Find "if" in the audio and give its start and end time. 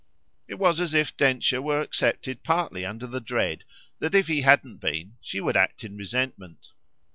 0.95-1.15, 4.15-4.29